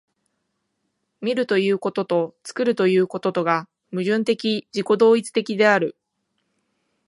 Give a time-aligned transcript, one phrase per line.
[1.21, 5.95] 見るということと作るということとが矛盾的自己同一的である。